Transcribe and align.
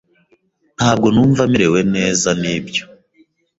Ntabwo 0.77 1.07
numva 1.13 1.41
merewe 1.51 1.79
neza 1.95 2.29
nibyo. 2.41 2.83